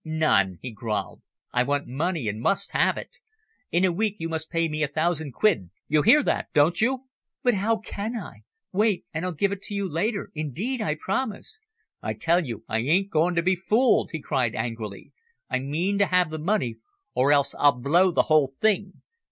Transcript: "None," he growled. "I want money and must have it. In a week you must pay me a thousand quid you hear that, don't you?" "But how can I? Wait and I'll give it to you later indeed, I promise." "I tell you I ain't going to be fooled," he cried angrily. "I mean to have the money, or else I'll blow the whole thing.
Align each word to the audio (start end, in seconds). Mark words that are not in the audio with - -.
"None," 0.03 0.57
he 0.63 0.71
growled. 0.71 1.21
"I 1.53 1.61
want 1.61 1.85
money 1.87 2.27
and 2.27 2.41
must 2.41 2.71
have 2.71 2.97
it. 2.97 3.17
In 3.71 3.85
a 3.85 3.91
week 3.91 4.15
you 4.17 4.29
must 4.29 4.49
pay 4.49 4.67
me 4.67 4.81
a 4.81 4.87
thousand 4.87 5.31
quid 5.33 5.69
you 5.87 6.01
hear 6.01 6.23
that, 6.23 6.47
don't 6.53 6.81
you?" 6.81 7.03
"But 7.43 7.53
how 7.53 7.77
can 7.77 8.15
I? 8.15 8.41
Wait 8.71 9.05
and 9.13 9.23
I'll 9.23 9.31
give 9.31 9.51
it 9.51 9.61
to 9.65 9.75
you 9.75 9.87
later 9.87 10.31
indeed, 10.33 10.81
I 10.81 10.95
promise." 10.95 11.59
"I 12.01 12.15
tell 12.15 12.43
you 12.43 12.63
I 12.67 12.79
ain't 12.79 13.11
going 13.11 13.35
to 13.35 13.43
be 13.43 13.55
fooled," 13.55 14.09
he 14.11 14.19
cried 14.19 14.55
angrily. 14.55 15.11
"I 15.51 15.59
mean 15.59 15.99
to 15.99 16.07
have 16.07 16.31
the 16.31 16.39
money, 16.39 16.77
or 17.13 17.31
else 17.31 17.53
I'll 17.59 17.79
blow 17.79 18.09
the 18.09 18.23
whole 18.23 18.47
thing. 18.59 19.03